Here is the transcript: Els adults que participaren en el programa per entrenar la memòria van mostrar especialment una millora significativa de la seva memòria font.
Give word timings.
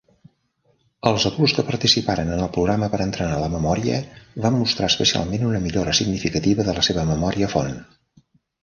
Els 1.09 1.25
adults 1.29 1.53
que 1.57 1.65
participaren 1.67 2.31
en 2.37 2.41
el 2.47 2.49
programa 2.57 2.89
per 2.95 3.01
entrenar 3.07 3.37
la 3.43 3.51
memòria 3.57 4.01
van 4.47 4.59
mostrar 4.65 4.91
especialment 4.95 5.49
una 5.53 5.63
millora 5.69 5.97
significativa 6.03 6.69
de 6.71 6.79
la 6.81 6.89
seva 6.91 7.07
memòria 7.15 7.55
font. 7.59 7.73